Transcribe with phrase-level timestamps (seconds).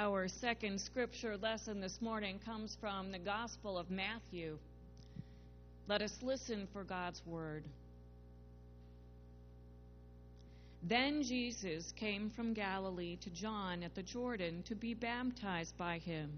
[0.00, 4.56] Our second scripture lesson this morning comes from the Gospel of Matthew.
[5.88, 7.64] Let us listen for God's word.
[10.84, 16.30] Then Jesus came from Galilee to John at the Jordan to be baptized by him.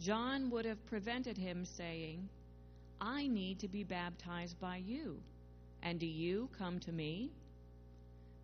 [0.00, 2.28] John would have prevented him, saying,
[3.00, 5.18] I need to be baptized by you,
[5.84, 7.30] and do you come to me?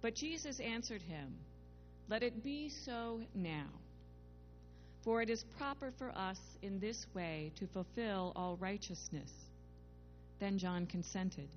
[0.01, 1.35] But Jesus answered him,
[2.09, 3.67] Let it be so now.
[5.03, 9.31] For it is proper for us in this way to fulfill all righteousness.
[10.39, 11.49] Then John consented.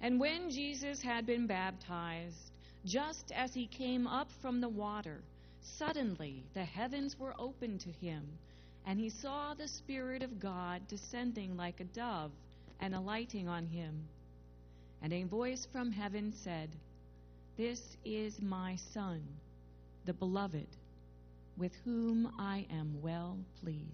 [0.00, 2.50] And when Jesus had been baptized,
[2.84, 5.22] just as he came up from the water,
[5.62, 8.26] suddenly the heavens were opened to him,
[8.84, 12.32] and he saw the Spirit of God descending like a dove
[12.80, 14.08] and alighting on him.
[15.00, 16.68] And a voice from heaven said,
[17.56, 19.22] This is my Son,
[20.04, 20.66] the beloved,
[21.56, 23.88] with whom I am well pleased.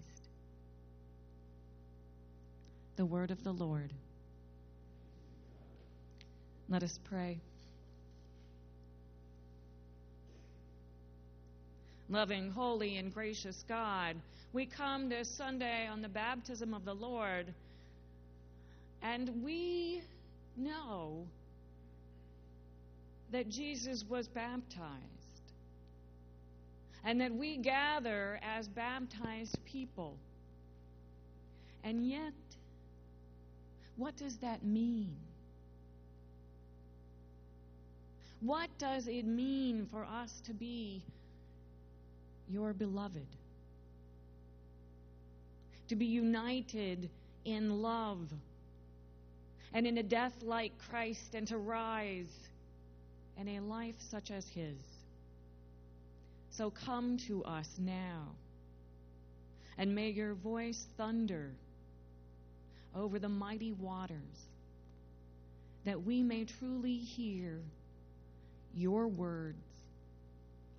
[2.95, 3.93] The word of the Lord.
[6.67, 7.39] Let us pray.
[12.09, 14.15] Loving, holy, and gracious God,
[14.51, 17.53] we come this Sunday on the baptism of the Lord,
[19.03, 20.01] and we
[20.57, 21.27] know
[23.31, 25.18] that Jesus was baptized,
[27.03, 30.17] and that we gather as baptized people.
[31.83, 32.33] And yet,
[33.95, 35.15] what does that mean?
[38.41, 41.03] What does it mean for us to be
[42.49, 43.27] your beloved?
[45.89, 47.09] To be united
[47.45, 48.19] in love
[49.73, 52.33] and in a death like Christ and to rise
[53.37, 54.77] in a life such as His.
[56.59, 58.35] So come to us now
[59.77, 61.51] and may your voice thunder
[62.93, 64.49] over the mighty waters
[65.85, 67.61] that we may truly hear
[68.75, 69.63] your words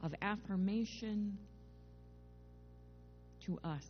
[0.02, 1.38] of affirmation
[3.46, 3.86] to us.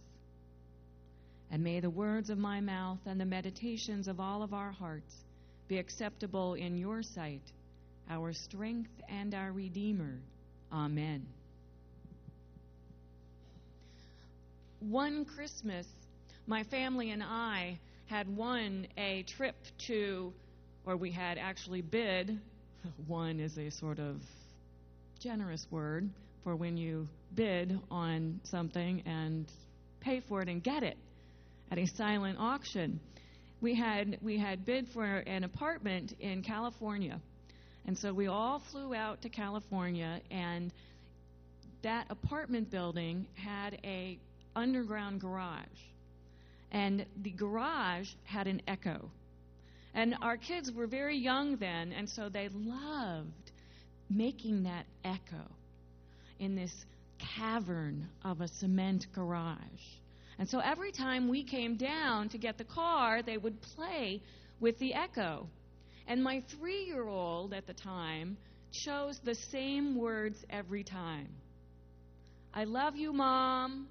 [1.51, 5.13] And may the words of my mouth and the meditations of all of our hearts
[5.67, 7.51] be acceptable in your sight,
[8.09, 10.21] our strength and our Redeemer.
[10.73, 11.27] Amen.
[14.81, 15.87] One Christmas,
[16.47, 19.55] my family and I had won a trip
[19.87, 20.33] to,
[20.87, 22.39] or we had actually bid
[23.07, 24.17] one is a sort of
[25.21, 26.09] generous word
[26.45, 29.47] for when you bid on something and
[30.01, 30.97] pay for it and get it
[31.71, 33.01] at a silent auction.
[33.61, 37.21] We had we had bid for an apartment in California.
[37.87, 40.73] And so we all flew out to California and
[41.83, 44.19] that apartment building had a
[44.55, 45.67] underground garage.
[46.73, 49.11] And the garage had an echo.
[49.95, 53.51] And our kids were very young then, and so they loved
[54.09, 55.51] making that echo
[56.39, 56.73] in this
[57.37, 59.59] cavern of a cement garage.
[60.39, 64.23] And so every time we came down to get the car, they would play
[64.59, 65.49] with the echo.
[66.07, 68.37] And my three year old at the time
[68.73, 71.29] chose the same words every time
[72.53, 73.87] I love you, Mom.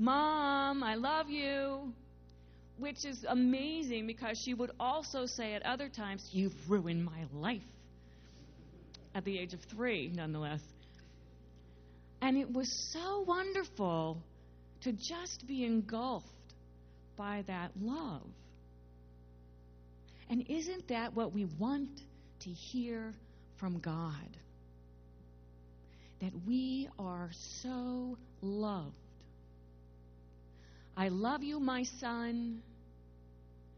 [0.00, 1.92] Mom, I love you
[2.80, 7.62] which is amazing because she would also say at other times, You've ruined my life.
[9.14, 10.62] At the age of three, nonetheless.
[12.22, 14.22] And it was so wonderful
[14.82, 16.26] to just be engulfed
[17.16, 18.26] by that love.
[20.30, 21.90] And isn't that what we want
[22.40, 23.12] to hear
[23.58, 24.36] from God?
[26.22, 27.30] That we are
[27.62, 28.94] so loved.
[31.00, 32.60] I love you, my son.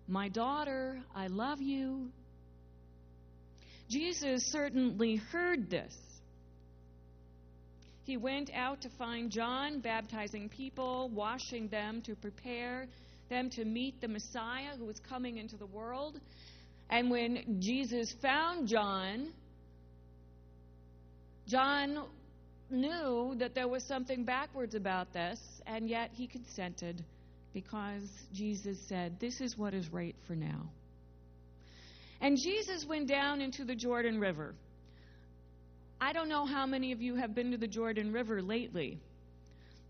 [0.08, 2.08] My daughter, I love you.
[3.88, 5.94] Jesus certainly heard this.
[8.02, 12.88] He went out to find John, baptizing people, washing them to prepare
[13.30, 16.18] them to meet the Messiah who was coming into the world.
[16.90, 19.28] And when Jesus found John,
[21.46, 22.02] John
[22.72, 27.04] knew that there was something backwards about this, and yet he consented
[27.52, 28.02] because
[28.32, 30.70] Jesus said, This is what is right for now.
[32.20, 34.54] And Jesus went down into the Jordan River.
[36.00, 38.98] I don't know how many of you have been to the Jordan River lately,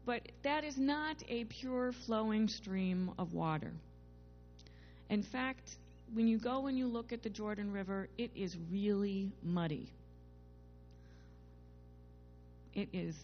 [0.05, 3.73] but that is not a pure flowing stream of water.
[5.08, 5.76] In fact,
[6.14, 9.90] when you go and you look at the Jordan River, it is really muddy.
[12.75, 13.15] It is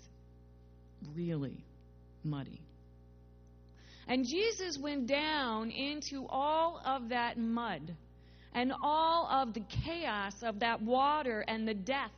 [1.15, 1.65] really
[2.25, 2.61] muddy.
[4.07, 7.95] And Jesus went down into all of that mud
[8.55, 12.11] and all of the chaos of that water and the death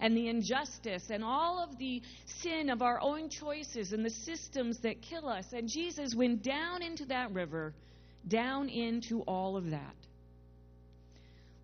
[0.00, 2.02] and the injustice and all of the
[2.42, 5.46] sin of our own choices and the systems that kill us.
[5.52, 7.72] And Jesus went down into that river,
[8.26, 9.94] down into all of that.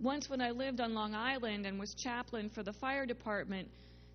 [0.01, 3.69] Once, when I lived on Long Island and was chaplain for the fire department,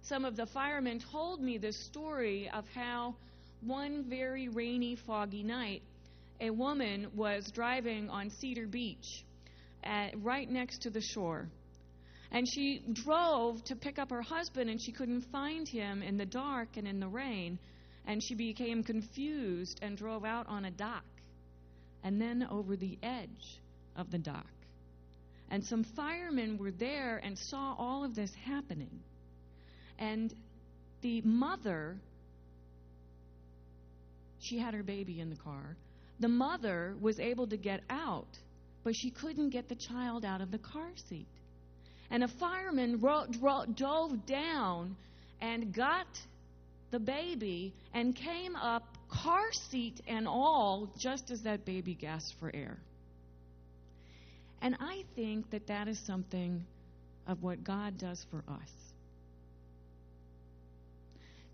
[0.08, 3.16] some of the firemen told me this story of how
[3.62, 5.82] one very rainy, foggy night,
[6.40, 9.26] a woman was driving on Cedar Beach,
[9.84, 11.48] at, right next to the shore.
[12.32, 16.26] And she drove to pick up her husband, and she couldn't find him in the
[16.26, 17.58] dark and in the rain.
[18.06, 21.04] And she became confused and drove out on a dock
[22.04, 23.60] and then over the edge
[23.96, 24.46] of the dock.
[25.50, 29.02] And some firemen were there and saw all of this happening.
[30.00, 30.34] And
[31.02, 31.98] the mother,
[34.40, 35.76] she had her baby in the car.
[36.20, 38.28] The mother was able to get out,
[38.84, 41.28] but she couldn't get the child out of the car seat.
[42.10, 44.96] And a fireman ro- dro- dove down
[45.42, 46.08] and got
[46.92, 52.50] the baby and came up, car seat and all, just as that baby gasped for
[52.54, 52.78] air.
[54.62, 56.66] And I think that that is something
[57.28, 58.87] of what God does for us.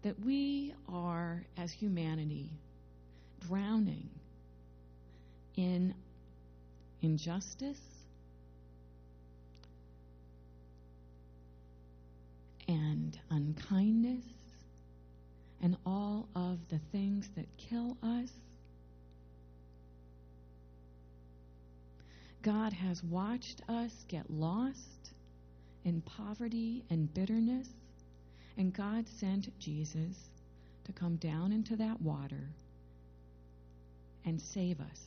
[0.04, 2.50] That we are, as humanity,
[3.48, 4.10] drowning
[5.56, 5.94] in
[7.02, 7.80] injustice
[12.68, 14.24] and unkindness
[15.62, 18.30] and all of the things that kill us.
[22.42, 25.14] God has watched us get lost
[25.86, 27.70] in poverty and bitterness,
[28.58, 30.16] and God sent Jesus
[30.86, 32.50] to come down into that water
[34.26, 35.00] and save us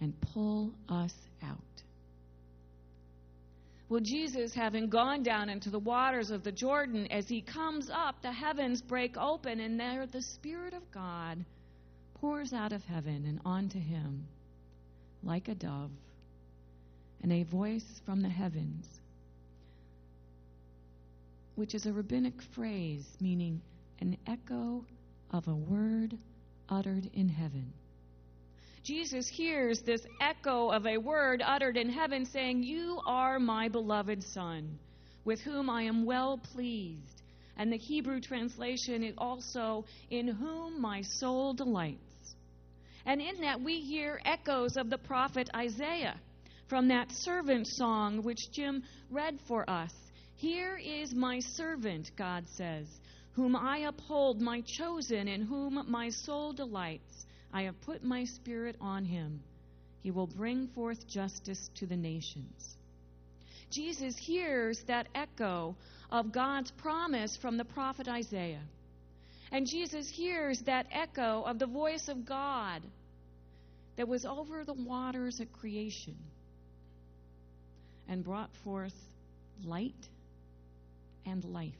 [0.00, 1.58] and pull us out.
[3.88, 8.20] Well, Jesus, having gone down into the waters of the Jordan, as he comes up,
[8.20, 11.44] the heavens break open, and there the Spirit of God
[12.14, 14.26] pours out of heaven and onto him
[15.22, 15.90] like a dove,
[17.22, 18.86] and a voice from the heavens,
[21.56, 23.60] which is a rabbinic phrase meaning
[24.00, 24.84] an echo
[25.30, 26.16] of a word
[26.68, 27.72] uttered in heaven.
[28.82, 34.22] Jesus hears this echo of a word uttered in heaven saying, You are my beloved
[34.22, 34.78] Son,
[35.24, 37.22] with whom I am well pleased.
[37.56, 42.36] And the Hebrew translation is also, In whom my soul delights.
[43.06, 46.20] And in that, we hear echoes of the prophet Isaiah
[46.68, 49.92] from that servant song which Jim read for us.
[50.36, 52.86] Here is my servant, God says,
[53.32, 57.26] whom I uphold, my chosen, in whom my soul delights.
[57.52, 59.40] I have put my spirit on him.
[60.02, 62.76] He will bring forth justice to the nations.
[63.70, 65.74] Jesus hears that echo
[66.10, 68.62] of God's promise from the prophet Isaiah.
[69.50, 72.82] And Jesus hears that echo of the voice of God
[73.96, 76.16] that was over the waters at creation
[78.06, 78.94] and brought forth
[79.64, 79.94] light
[81.26, 81.74] and life.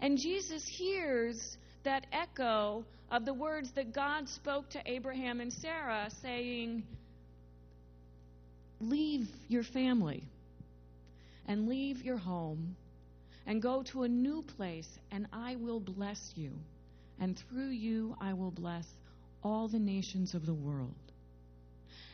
[0.00, 6.08] And Jesus hears that echo of the words that God spoke to Abraham and Sarah,
[6.22, 6.84] saying,
[8.80, 10.24] Leave your family
[11.46, 12.76] and leave your home
[13.46, 16.52] and go to a new place, and I will bless you.
[17.18, 18.86] And through you, I will bless
[19.42, 20.94] all the nations of the world.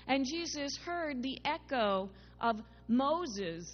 [0.09, 2.57] And Jesus heard the echo of
[2.89, 3.71] Moses'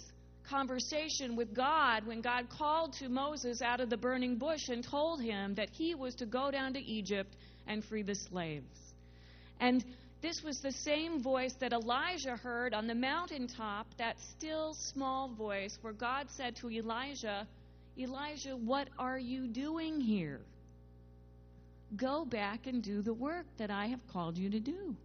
[0.53, 5.19] conversation with God when God called to Moses out of the burning bush and told
[5.19, 8.93] him that he was to go down to Egypt and free the slaves.
[9.59, 9.83] And
[10.21, 15.75] this was the same voice that Elijah heard on the mountaintop, that still small voice
[15.81, 17.47] where God said to Elijah,
[17.97, 20.41] Elijah, what are you doing here?
[21.95, 24.95] Go back and do the work that I have called you to do.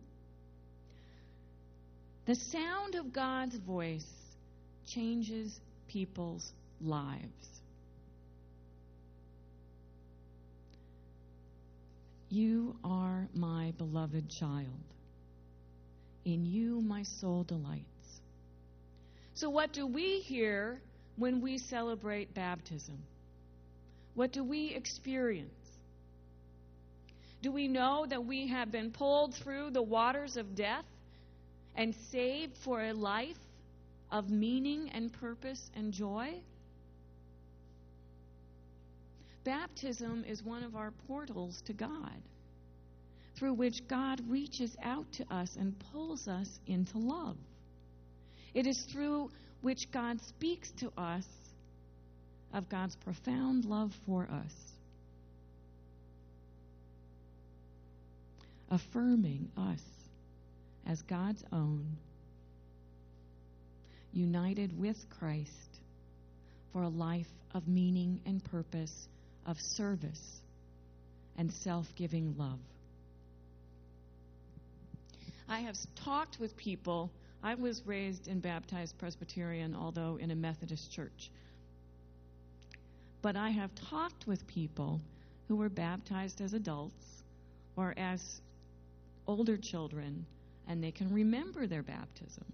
[2.27, 4.18] The sound of God's voice
[4.89, 7.49] changes people's lives.
[12.31, 14.67] You are my beloved child.
[16.25, 17.85] In you my soul delights.
[19.35, 20.81] So, what do we hear
[21.17, 22.99] when we celebrate baptism?
[24.15, 25.49] What do we experience?
[27.41, 30.85] Do we know that we have been pulled through the waters of death
[31.77, 33.39] and saved for a life
[34.11, 36.41] of meaning and purpose and joy?
[39.49, 42.21] baptism is one of our portals to God,
[43.35, 47.39] through which God reaches out to us and pulls us into love.
[48.53, 49.31] It is through
[49.63, 51.25] which God speaks to us
[52.53, 54.55] of God's profound love for us,
[58.71, 59.83] affirming us
[60.87, 61.97] as God's own,
[64.13, 65.81] united with Christ
[66.73, 69.09] for a life of meaning and purpose,
[69.47, 70.41] of service
[71.37, 72.59] and self giving love.
[75.49, 77.11] I have talked with people.
[77.43, 81.31] I was raised and baptized Presbyterian, although in a Methodist church.
[83.23, 85.01] But I have talked with people
[85.47, 87.23] who were baptized as adults
[87.77, 88.41] or as
[89.27, 90.27] older children,
[90.67, 92.45] and they can remember their baptism.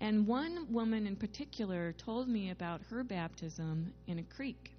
[0.00, 4.70] And one woman in particular told me about her baptism in a creek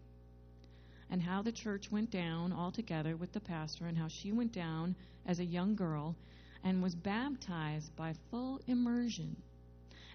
[1.09, 4.53] and how the church went down all together with the pastor and how she went
[4.53, 4.95] down
[5.25, 6.15] as a young girl
[6.63, 9.36] and was baptized by full immersion.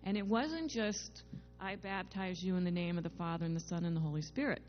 [0.05, 1.23] And it wasn't just,
[1.61, 4.23] I baptize you in the name of the Father and the Son and the Holy
[4.23, 4.61] Spirit.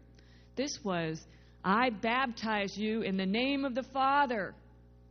[0.55, 1.19] This was,
[1.63, 4.53] I baptize you in the name of the Father.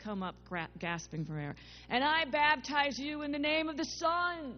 [0.02, 1.56] Come up gra- gasping for air.
[1.88, 4.54] And I baptize you in the name of the Son.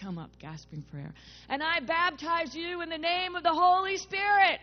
[0.00, 1.12] Come up gasping for air.
[1.48, 4.60] And I baptize you in the name of the Holy Spirit.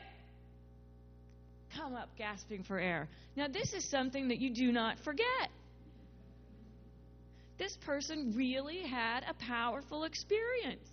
[1.76, 3.08] Come up gasping for air.
[3.36, 5.50] Now, this is something that you do not forget
[7.58, 10.88] this person really had a powerful experience.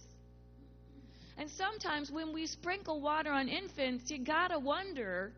[1.37, 5.33] And sometimes when we sprinkle water on infants, you gotta wonder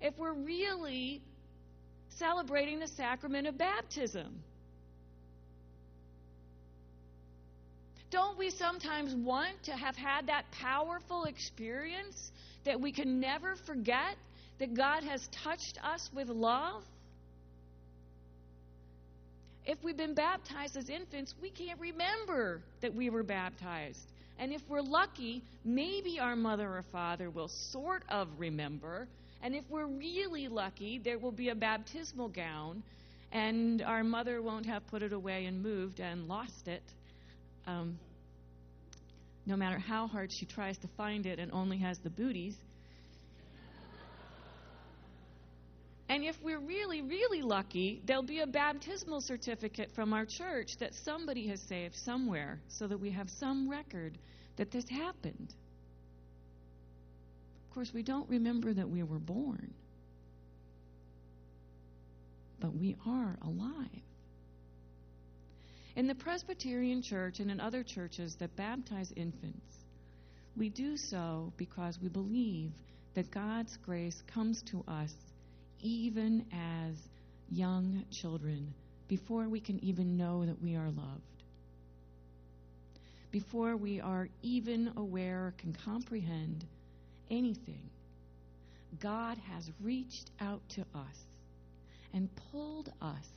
[0.00, 1.22] if we're really
[2.10, 4.42] celebrating the sacrament of baptism.
[8.12, 12.30] Don't we sometimes want to have had that powerful experience
[12.66, 14.16] that we can never forget
[14.58, 16.82] that God has touched us with love?
[19.64, 24.06] If we've been baptized as infants, we can't remember that we were baptized.
[24.38, 29.08] And if we're lucky, maybe our mother or father will sort of remember.
[29.42, 32.82] And if we're really lucky, there will be a baptismal gown,
[33.32, 36.82] and our mother won't have put it away and moved and lost it.
[37.66, 37.98] Um,
[39.46, 42.54] no matter how hard she tries to find it and only has the booties.
[46.08, 50.94] And if we're really, really lucky, there'll be a baptismal certificate from our church that
[51.04, 54.18] somebody has saved somewhere so that we have some record
[54.56, 55.54] that this happened.
[57.68, 59.72] Of course, we don't remember that we were born,
[62.60, 64.02] but we are alive.
[65.94, 69.84] In the Presbyterian Church and in other churches that baptize infants,
[70.56, 72.72] we do so because we believe
[73.14, 75.14] that God's grace comes to us
[75.82, 76.96] even as
[77.50, 78.72] young children,
[79.08, 81.42] before we can even know that we are loved,
[83.30, 86.64] before we are even aware, or can comprehend
[87.30, 87.90] anything,
[88.98, 91.26] God has reached out to us
[92.14, 93.28] and pulled us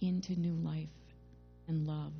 [0.00, 0.88] into new life
[1.70, 2.12] and love.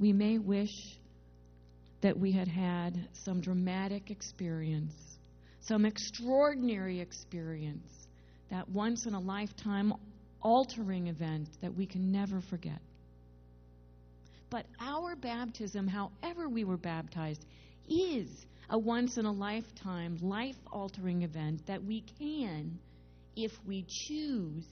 [0.00, 0.98] We may wish
[2.00, 4.92] that we had had some dramatic experience
[5.66, 8.06] some extraordinary experience,
[8.50, 9.92] that once in a lifetime
[10.40, 12.80] altering event that we can never forget.
[14.48, 17.44] But our baptism, however we were baptized,
[17.88, 18.28] is
[18.70, 22.78] a once in a lifetime, life altering event that we can,
[23.34, 24.64] if we choose,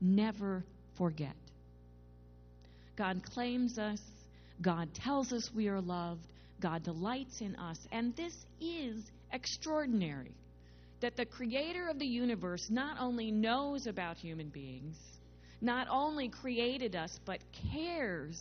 [0.00, 0.64] never
[0.96, 1.34] forget.
[2.96, 4.00] God claims us,
[4.62, 6.24] God tells us we are loved,
[6.60, 10.32] God delights in us, and this is extraordinary
[11.00, 14.96] that the creator of the universe not only knows about human beings,
[15.60, 17.40] not only created us, but
[17.72, 18.40] cares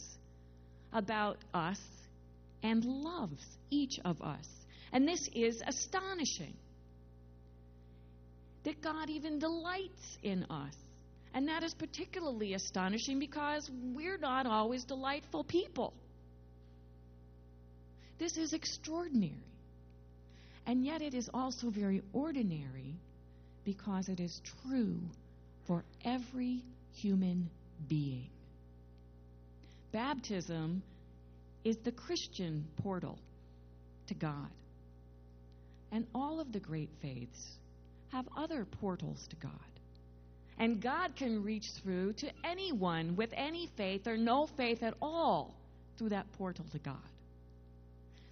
[0.94, 1.80] about us
[2.62, 4.48] and loves each of us.
[4.92, 6.54] And this is astonishing.
[8.64, 10.76] That God even delights in us.
[11.34, 15.94] And that is particularly astonishing because we're not always delightful people.
[18.20, 19.34] This is extraordinary.
[20.66, 22.96] And yet it is also very ordinary
[23.66, 24.98] because it is true
[25.66, 26.62] for every
[26.94, 27.50] human
[27.90, 28.30] being.
[29.92, 30.84] Baptism
[31.64, 33.18] is the Christian portal
[34.08, 34.50] to God.
[35.92, 37.58] And all of the great faiths
[38.12, 39.73] have other portals to God.
[40.60, 45.56] And God can reach through to anyone with any faith or no faith at all
[45.98, 46.96] through that portal to God.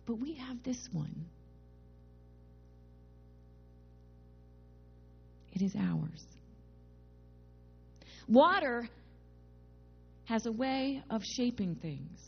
[0.06, 1.26] But we have this one.
[5.54, 6.24] It is ours.
[8.28, 8.88] Water
[10.26, 12.20] has a way of shaping things.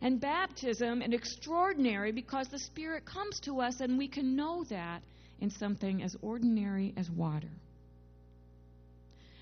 [0.00, 5.02] And baptism is extraordinary because the Spirit comes to us and we can know that
[5.40, 7.50] in something as ordinary as water.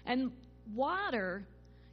[0.06, 0.32] And
[0.74, 1.46] water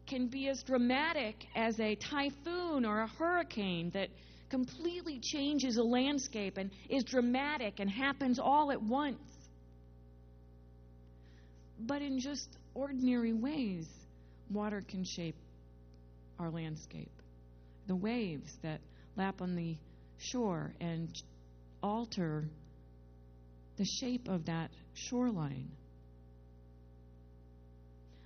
[0.08, 4.10] can be as dramatic as a typhoon or a hurricane that
[4.50, 9.22] completely changes a landscape and is dramatic and happens all at once.
[11.80, 13.88] But in just ordinary ways,
[14.52, 15.36] water can shape
[16.38, 17.12] our landscape.
[17.88, 18.82] The waves that
[19.16, 19.78] lap on the
[20.18, 21.10] shore and
[21.82, 22.50] alter
[23.78, 25.70] the shape of that shoreline.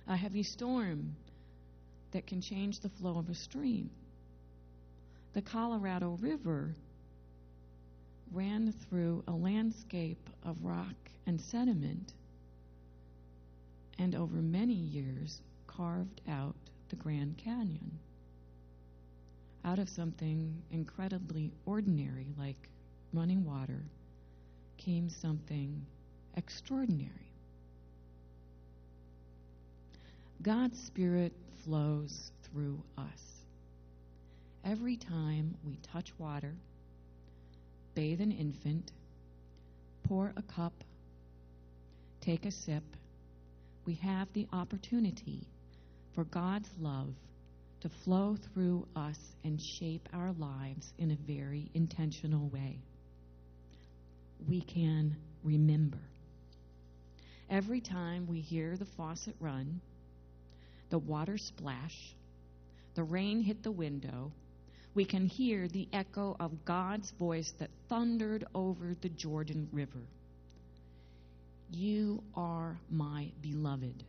[0.08, 1.16] A heavy storm
[2.12, 3.90] that can change the flow of a stream.
[5.32, 6.74] The Colorado River
[8.32, 10.94] ran through a landscape of rock
[11.26, 12.12] and sediment
[13.98, 16.54] and over many years carved out
[16.88, 17.98] the Grand Canyon
[19.64, 22.68] out of something incredibly ordinary like
[23.12, 23.82] running water
[24.76, 25.84] came something
[26.36, 27.25] extraordinary.
[30.42, 31.32] God's Spirit
[31.64, 33.42] flows through us.
[34.64, 36.54] Every time we touch water,
[37.94, 38.92] bathe an infant,
[40.04, 40.72] pour a cup,
[42.20, 42.84] take a sip,
[43.86, 45.46] we have the opportunity
[46.14, 47.14] for God's love
[47.80, 52.78] to flow through us and shape our lives in a very intentional way.
[54.48, 56.00] We can remember.
[57.48, 59.80] Every time we hear the faucet run,
[60.90, 62.14] the water splash,
[62.94, 64.32] the rain hit the window,
[64.94, 70.00] we can hear the echo of God's voice that thundered over the Jordan River.
[71.70, 74.04] You are my beloved.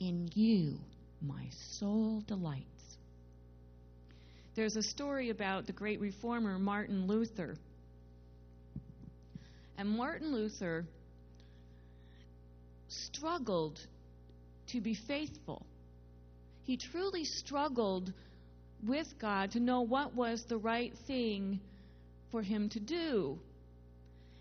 [0.00, 0.78] In you
[1.20, 1.44] my
[1.78, 2.64] soul delights.
[4.54, 7.56] There's a story about the great reformer Martin Luther.
[9.76, 10.84] And Martin Luther
[12.88, 13.78] struggled
[14.68, 15.64] to be faithful.
[16.64, 18.12] He truly struggled
[18.86, 21.60] with God to know what was the right thing
[22.30, 23.38] for him to do.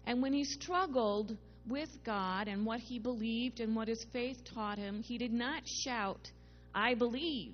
[0.06, 1.36] And when he struggled
[1.68, 5.68] with God and what he believed and what his faith taught him, he did not
[5.68, 6.32] shout,
[6.74, 7.54] I believe.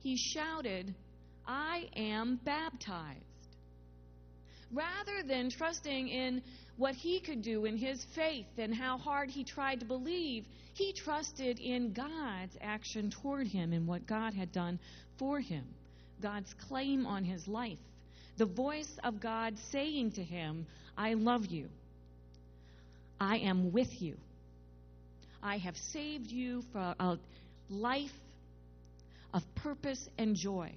[0.00, 0.94] He shouted,
[1.46, 3.31] I am baptized.
[4.72, 6.42] Rather than trusting in
[6.76, 10.92] what he could do in his faith and how hard he tried to believe, he
[10.92, 14.78] trusted in God's action toward him and what God had done
[15.18, 15.64] for him,
[16.22, 17.78] God's claim on his life,
[18.38, 21.68] the voice of God saying to him, I love you.
[23.20, 24.16] I am with you.
[25.42, 27.18] I have saved you for a
[27.68, 28.10] life
[29.34, 30.72] of purpose and joy.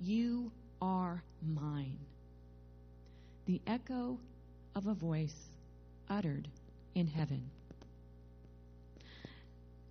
[0.00, 1.98] You are mine.
[3.46, 4.18] The echo
[4.74, 5.34] of a voice
[6.08, 6.48] uttered
[6.94, 7.50] in heaven.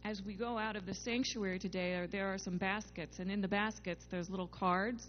[0.04, 3.48] As we go out of the sanctuary today, there are some baskets, and in the
[3.48, 5.06] baskets, there's little cards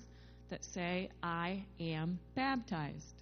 [0.51, 3.15] that say, I am baptized.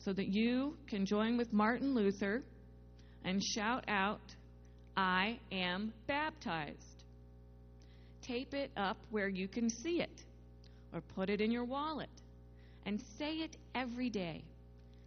[0.00, 2.42] So that you can join with Martin Luther
[3.24, 4.20] and shout out,
[4.96, 7.04] I am baptized.
[8.22, 10.22] Tape it up where you can see it,
[10.92, 12.10] or put it in your wallet,
[12.86, 14.42] and say it every day,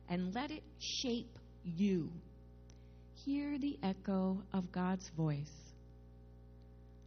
[0.09, 2.09] and let it shape you.
[3.25, 5.73] Hear the echo of God's voice.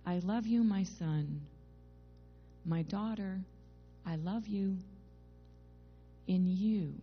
[0.06, 1.40] I love you, my son.
[2.64, 3.40] My daughter,
[4.06, 4.76] I love you.
[6.26, 6.94] In you,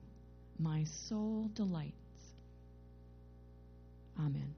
[0.59, 1.93] my soul delights.
[4.19, 4.55] Amen.